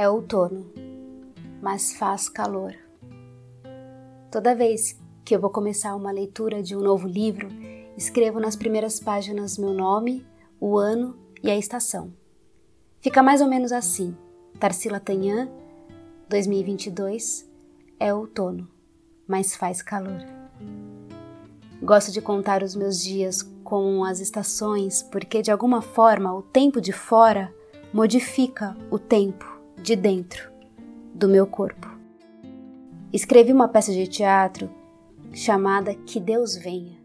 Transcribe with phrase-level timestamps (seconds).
[0.00, 0.64] É outono,
[1.60, 2.74] mas faz calor.
[4.32, 7.48] Toda vez que eu vou começar uma leitura de um novo livro,
[7.98, 10.26] escrevo nas primeiras páginas meu nome,
[10.58, 12.14] o ano e a estação.
[13.02, 14.16] Fica mais ou menos assim:
[14.58, 15.50] Tarsila Tanhã,
[16.30, 17.46] 2022,
[17.98, 18.66] é outono,
[19.28, 20.24] mas faz calor.
[21.82, 26.80] Gosto de contar os meus dias com as estações porque, de alguma forma, o tempo
[26.80, 27.54] de fora
[27.92, 30.50] modifica o tempo de dentro
[31.14, 31.88] do meu corpo.
[33.12, 34.70] Escrevi uma peça de teatro
[35.32, 36.98] chamada Que Deus Venha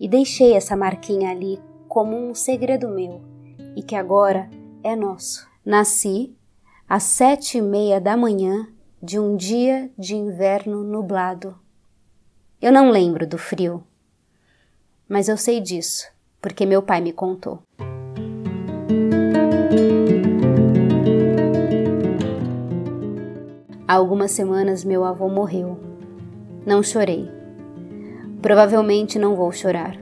[0.00, 3.22] e deixei essa marquinha ali como um segredo meu
[3.76, 4.48] e que agora
[4.82, 5.48] é nosso.
[5.64, 6.34] Nasci
[6.88, 8.68] às sete e meia da manhã
[9.02, 11.58] de um dia de inverno nublado.
[12.60, 13.84] Eu não lembro do frio,
[15.08, 17.62] mas eu sei disso porque meu pai me contou.
[23.86, 25.78] Há algumas semanas meu avô morreu.
[26.64, 27.30] Não chorei.
[28.40, 29.94] Provavelmente não vou chorar.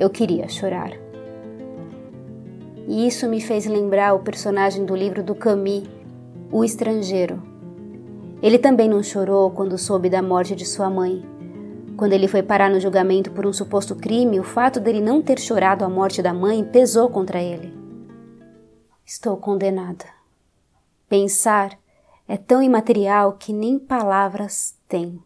[0.00, 0.92] Eu queria chorar.
[2.88, 5.84] E isso me fez lembrar o personagem do livro do Camus,
[6.50, 7.42] O Estrangeiro.
[8.42, 11.22] Ele também não chorou quando soube da morte de sua mãe.
[11.98, 15.38] Quando ele foi parar no julgamento por um suposto crime, o fato dele não ter
[15.38, 17.74] chorado a morte da mãe pesou contra ele.
[19.04, 20.04] Estou condenada.
[21.08, 21.78] Pensar
[22.28, 25.22] é tão imaterial que nem palavras tem.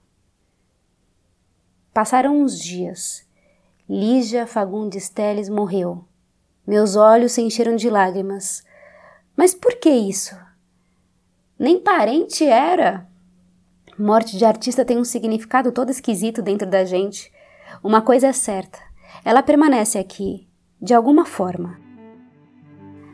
[1.93, 3.27] Passaram uns dias.
[3.89, 6.05] Lígia Fagundes Teles morreu.
[6.67, 8.63] Meus olhos se encheram de lágrimas.
[9.37, 10.37] Mas por que isso?
[11.59, 13.09] Nem parente era.
[13.99, 17.33] Morte de artista tem um significado todo esquisito dentro da gente.
[17.83, 18.79] Uma coisa é certa:
[19.25, 20.49] ela permanece aqui,
[20.81, 21.79] de alguma forma.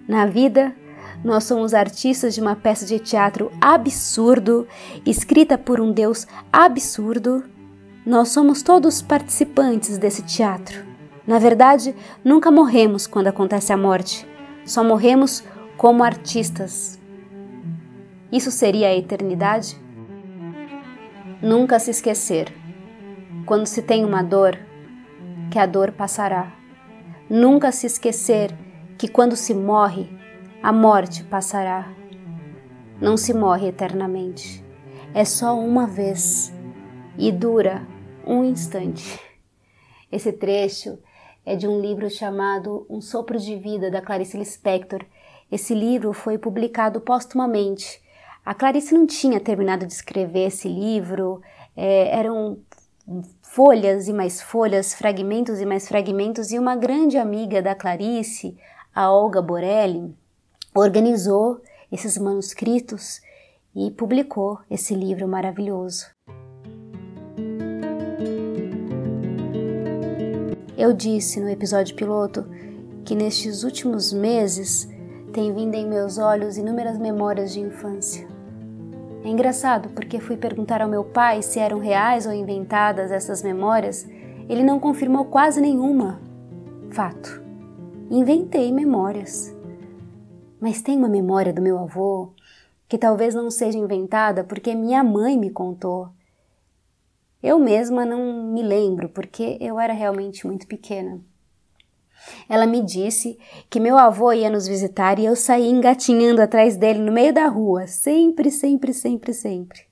[0.06, 0.76] Na vida,
[1.24, 4.66] nós somos artistas de uma peça de teatro absurdo,
[5.04, 7.44] escrita por um Deus absurdo.
[8.04, 10.84] Nós somos todos participantes desse teatro.
[11.26, 14.26] Na verdade, nunca morremos quando acontece a morte,
[14.64, 15.42] só morremos
[15.76, 17.00] como artistas.
[18.30, 19.76] Isso seria a eternidade?
[21.42, 22.52] Nunca se esquecer.
[23.44, 24.58] Quando se tem uma dor,
[25.50, 26.52] que a dor passará.
[27.28, 28.54] Nunca se esquecer
[28.96, 30.08] que quando se morre,
[30.66, 31.94] a morte passará.
[33.00, 34.64] Não se morre eternamente.
[35.14, 36.52] É só uma vez
[37.16, 37.86] e dura
[38.26, 39.20] um instante.
[40.10, 40.98] Esse trecho
[41.44, 45.04] é de um livro chamado Um Sopro de Vida, da Clarice Lispector.
[45.52, 48.02] Esse livro foi publicado póstumamente.
[48.44, 51.40] A Clarice não tinha terminado de escrever esse livro,
[51.76, 52.58] é, eram
[53.40, 58.58] folhas e mais folhas, fragmentos e mais fragmentos, e uma grande amiga da Clarice,
[58.92, 60.12] a Olga Borelli,
[60.76, 63.22] organizou esses manuscritos
[63.74, 66.06] e publicou esse livro maravilhoso.
[70.76, 72.46] Eu disse no episódio piloto
[73.04, 74.86] que nestes últimos meses
[75.32, 78.28] tem vindo em meus olhos inúmeras memórias de infância.
[79.24, 84.06] É engraçado porque fui perguntar ao meu pai se eram reais ou inventadas essas memórias,
[84.48, 86.20] ele não confirmou quase nenhuma.
[86.90, 87.42] Fato.
[88.10, 89.55] Inventei memórias
[90.66, 92.32] mas tem uma memória do meu avô
[92.88, 96.08] que talvez não seja inventada porque minha mãe me contou.
[97.40, 101.20] Eu mesma não me lembro porque eu era realmente muito pequena.
[102.48, 103.38] Ela me disse
[103.70, 107.46] que meu avô ia nos visitar e eu saí engatinhando atrás dele no meio da
[107.46, 109.82] rua, sempre, sempre, sempre, sempre.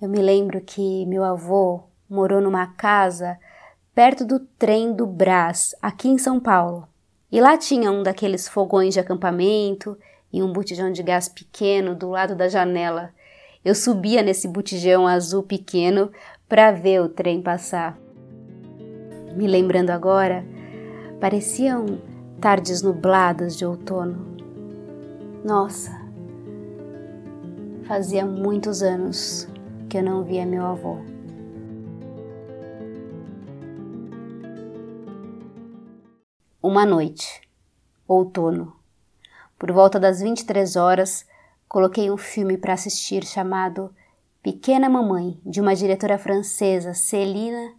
[0.00, 3.38] Eu me lembro que meu avô morou numa casa
[3.94, 6.88] perto do trem do Brás, aqui em São Paulo.
[7.30, 9.96] E lá tinha um daqueles fogões de acampamento
[10.32, 13.10] e um botijão de gás pequeno do lado da janela.
[13.64, 16.10] Eu subia nesse botijão azul pequeno
[16.48, 17.98] para ver o trem passar.
[19.36, 20.44] Me lembrando agora,
[21.20, 22.00] pareciam
[22.40, 24.36] tardes nubladas de outono.
[25.44, 25.90] Nossa,
[27.84, 29.46] fazia muitos anos
[29.88, 31.17] que eu não via meu avô.
[36.70, 37.40] Uma noite,
[38.06, 38.76] outono.
[39.58, 41.24] Por volta das 23 horas,
[41.66, 43.90] coloquei um filme para assistir chamado
[44.42, 47.72] Pequena Mamãe, de uma diretora francesa, Celina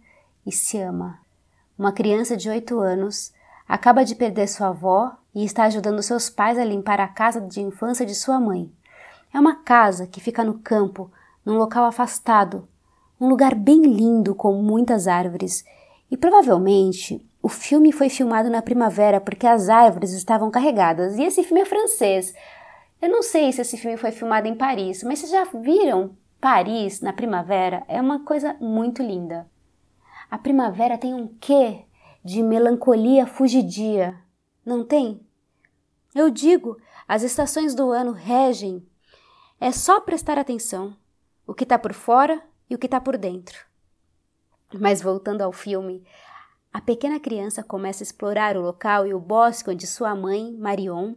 [0.50, 1.20] Siama.
[1.78, 3.32] Uma criança de 8 anos
[3.68, 7.60] acaba de perder sua avó e está ajudando seus pais a limpar a casa de
[7.60, 8.72] infância de sua mãe.
[9.32, 11.08] É uma casa que fica no campo,
[11.44, 12.66] num local afastado,
[13.20, 15.64] um lugar bem lindo com muitas árvores,
[16.10, 21.42] e provavelmente o filme foi filmado na primavera porque as árvores estavam carregadas e esse
[21.42, 22.34] filme é francês.
[23.00, 27.00] Eu não sei se esse filme foi filmado em Paris, mas vocês já viram Paris
[27.00, 27.82] na primavera?
[27.88, 29.48] É uma coisa muito linda.
[30.30, 31.84] A primavera tem um quê
[32.22, 34.18] de melancolia fugidia,
[34.64, 35.20] não tem?
[36.14, 36.76] Eu digo,
[37.08, 38.86] as estações do ano regem.
[39.58, 40.94] É só prestar atenção.
[41.46, 43.58] O que está por fora e o que está por dentro.
[44.78, 46.04] Mas voltando ao filme,
[46.72, 51.14] a pequena criança começa a explorar o local e o bosque onde sua mãe, Marion,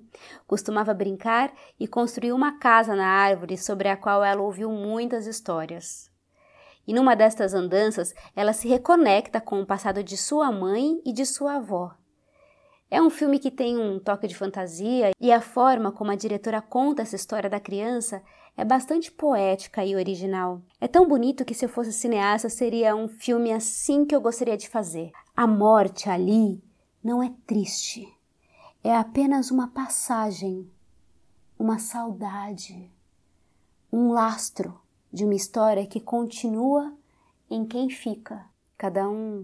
[0.48, 6.12] costumava brincar e construiu uma casa na árvore sobre a qual ela ouviu muitas histórias.
[6.88, 11.24] E numa destas andanças, ela se reconecta com o passado de sua mãe e de
[11.24, 11.94] sua avó.
[12.90, 16.62] É um filme que tem um toque de fantasia e a forma como a diretora
[16.62, 18.24] conta essa história da criança
[18.58, 20.62] é bastante poética e original.
[20.82, 24.58] É tão bonito que se eu fosse cineasta seria um filme assim que eu gostaria
[24.58, 25.12] de fazer.
[25.36, 26.64] A morte ali
[27.04, 28.08] não é triste,
[28.84, 30.70] é apenas uma passagem,
[31.58, 32.92] uma saudade,
[33.92, 34.80] um lastro
[35.12, 36.96] de uma história que continua
[37.50, 38.46] em quem fica.
[38.78, 39.44] Cada um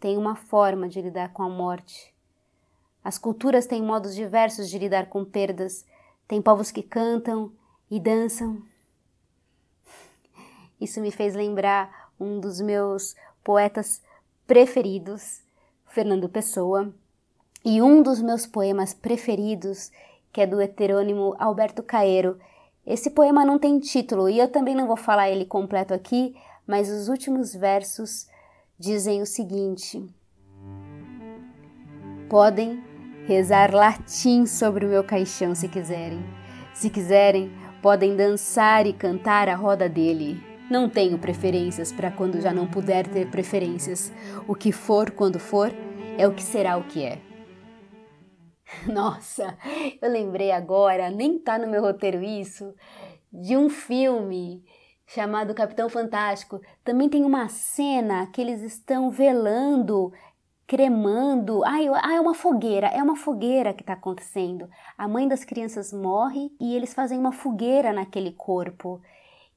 [0.00, 2.14] tem uma forma de lidar com a morte.
[3.04, 5.84] As culturas têm modos diversos de lidar com perdas.
[6.26, 7.52] Tem povos que cantam
[7.90, 8.62] e dançam.
[10.80, 13.14] Isso me fez lembrar um dos meus
[13.44, 14.02] poetas
[14.48, 15.42] preferidos,
[15.86, 16.92] Fernando Pessoa,
[17.64, 19.92] e um dos meus poemas preferidos,
[20.32, 22.38] que é do heterônimo Alberto Caeiro.
[22.84, 26.34] Esse poema não tem título e eu também não vou falar ele completo aqui,
[26.66, 28.26] mas os últimos versos
[28.78, 30.04] dizem o seguinte:
[32.28, 32.82] Podem
[33.26, 36.24] rezar latim sobre o meu caixão se quiserem.
[36.72, 40.47] Se quiserem, Podem dançar e cantar à roda dele.
[40.70, 44.12] Não tenho preferências para quando já não puder ter preferências.
[44.46, 45.72] O que for quando for
[46.18, 47.18] é o que será o que é.
[48.86, 49.56] Nossa,
[50.00, 52.74] eu lembrei agora, nem tá no meu roteiro isso,
[53.32, 54.62] de um filme
[55.06, 56.60] chamado Capitão Fantástico.
[56.84, 60.12] Também tem uma cena que eles estão velando
[60.66, 61.64] cremando.
[61.64, 64.68] Ai, ah, é uma fogueira, é uma fogueira que está acontecendo.
[64.98, 69.00] A mãe das crianças morre e eles fazem uma fogueira naquele corpo.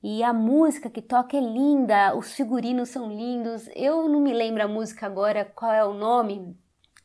[0.03, 3.69] E a música que toca é linda, os figurinos são lindos.
[3.75, 6.57] Eu não me lembro a música agora, qual é o nome,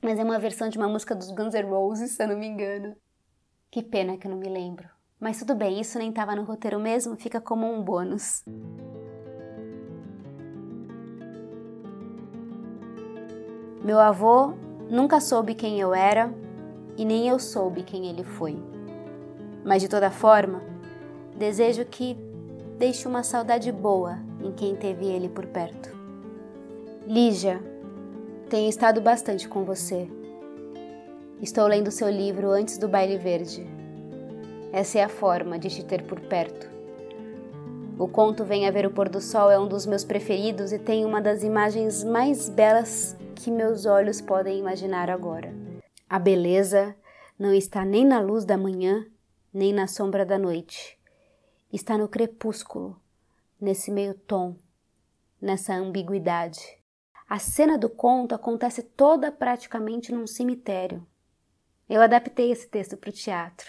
[0.03, 2.47] mas é uma versão de uma música dos Guns N' Roses, se eu não me
[2.47, 2.97] engano.
[3.71, 4.89] Que pena que eu não me lembro.
[5.21, 8.43] Mas tudo bem, isso nem estava no roteiro mesmo, fica como um bônus.
[13.85, 14.55] Meu avô
[14.91, 16.33] nunca soube quem eu era
[16.97, 18.57] e nem eu soube quem ele foi.
[19.65, 20.63] Mas de toda forma,
[21.37, 22.17] desejo que
[22.79, 25.91] deixe uma saudade boa em quem teve ele por perto.
[27.07, 27.61] Lígia,
[28.51, 30.09] tenho estado bastante com você.
[31.41, 33.67] Estou lendo seu livro antes do baile verde.
[34.73, 36.71] Essa é a forma de te ter por perto.
[37.99, 41.05] O conto Venha Ver o Pôr do Sol é um dos meus preferidos e tem
[41.05, 45.55] uma das imagens mais belas que meus olhos podem imaginar agora.
[46.09, 46.95] A beleza
[47.39, 49.07] não está nem na luz da manhã,
[49.53, 50.96] nem na sombra da noite.
[51.73, 53.01] Está no crepúsculo,
[53.61, 54.55] nesse meio tom,
[55.43, 56.79] nessa ambiguidade.
[57.29, 61.05] A cena do conto acontece toda praticamente num cemitério.
[61.89, 63.67] Eu adaptei esse texto para o teatro.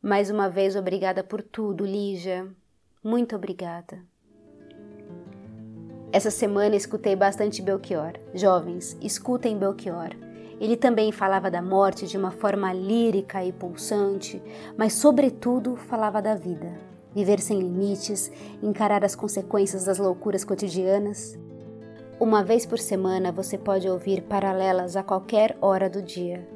[0.00, 2.50] Mais uma vez, obrigada por tudo, Lígia.
[3.02, 4.02] Muito obrigada.
[6.10, 8.14] Essa semana escutei bastante Belchior.
[8.32, 10.10] Jovens, escutem Belchior.
[10.58, 14.42] Ele também falava da morte de uma forma lírica e pulsante,
[14.78, 16.93] mas, sobretudo, falava da vida.
[17.14, 18.30] Viver sem limites,
[18.62, 21.38] encarar as consequências das loucuras cotidianas.
[22.18, 26.46] Uma vez por semana você pode ouvir paralelas a qualquer hora do dia.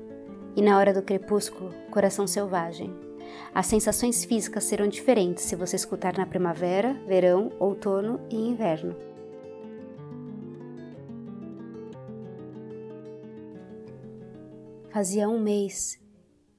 [0.57, 2.93] E na hora do crepúsculo, Coração Selvagem.
[3.55, 8.97] As sensações físicas serão diferentes se você escutar na primavera, verão, outono e inverno.
[14.91, 16.01] Fazia um mês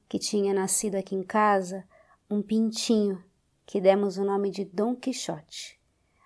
[0.07, 1.83] que tinha nascido aqui em casa
[2.29, 3.21] um pintinho
[3.69, 5.79] que demos o nome de Dom Quixote.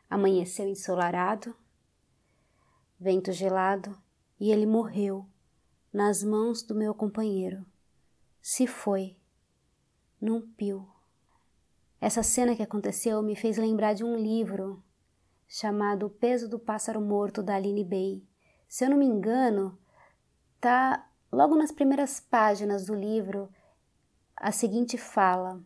[0.09, 1.53] Amanheceu ensolarado,
[2.97, 4.01] vento gelado,
[4.39, 5.27] e ele morreu
[5.91, 7.65] nas mãos do meu companheiro.
[8.41, 9.17] Se foi
[10.21, 10.87] num pio.
[11.99, 14.81] Essa cena que aconteceu me fez lembrar de um livro
[15.45, 18.23] chamado O Peso do Pássaro Morto da Aline Bay.
[18.69, 19.77] Se eu não me engano,
[20.61, 23.49] tá Logo nas primeiras páginas do livro,
[24.35, 25.59] a seguinte fala: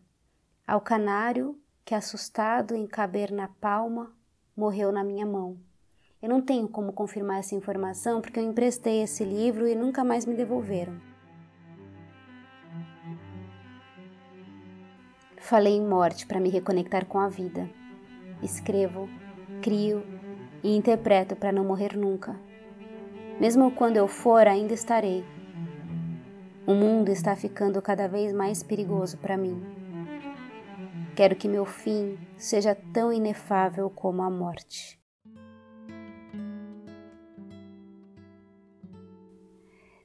[0.66, 4.12] Ao canário que, assustado em caber na palma,
[4.54, 5.56] morreu na minha mão.
[6.20, 10.26] Eu não tenho como confirmar essa informação porque eu emprestei esse livro e nunca mais
[10.26, 11.00] me devolveram.
[15.38, 17.66] Falei em morte para me reconectar com a vida.
[18.42, 19.08] Escrevo,
[19.62, 20.04] crio
[20.62, 22.38] e interpreto para não morrer nunca.
[23.40, 25.24] Mesmo quando eu for, ainda estarei.
[26.66, 29.77] O mundo está ficando cada vez mais perigoso para mim.
[31.18, 35.02] Quero que meu fim seja tão inefável como a morte.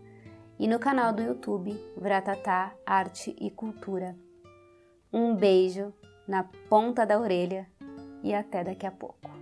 [0.58, 4.16] e no canal do YouTube Vratatá Arte e Cultura.
[5.12, 5.92] Um beijo
[6.26, 7.66] na ponta da orelha
[8.22, 9.39] e até daqui a pouco.